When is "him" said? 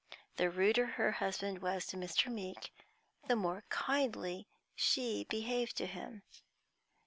5.85-6.23